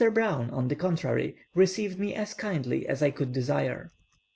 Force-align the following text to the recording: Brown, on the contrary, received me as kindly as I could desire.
Brown, 0.15 0.49
on 0.49 0.67
the 0.67 0.75
contrary, 0.75 1.35
received 1.53 1.99
me 1.99 2.15
as 2.15 2.33
kindly 2.33 2.87
as 2.87 3.03
I 3.03 3.11
could 3.11 3.31
desire. 3.31 3.91